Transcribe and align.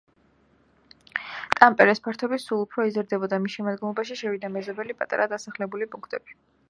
ტამპერეს 1.59 2.01
ფართობი 2.07 2.39
სულ 2.45 2.63
უფრო 2.65 2.85
იზრდებოდა, 2.93 3.39
მის 3.45 3.59
შემადგენლობაში 3.59 4.19
შევიდა 4.23 4.51
მეზობელი 4.57 4.97
პატარა 5.03 5.29
დასახლებული 5.35 5.91
პუნქტები. 5.95 6.41